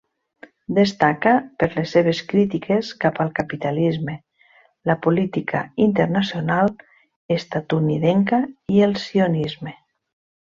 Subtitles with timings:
[0.75, 4.15] Destaca per les seves crítiques cap al capitalisme,
[4.93, 6.73] la política internacional
[7.37, 8.41] estatunidenca
[8.79, 9.77] i el sionisme.